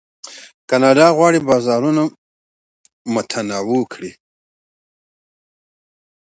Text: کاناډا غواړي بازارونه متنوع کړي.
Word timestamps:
کاناډا 0.69 1.07
غواړي 1.17 1.39
بازارونه 1.49 2.01
متنوع 3.13 3.83
کړي. 3.93 4.11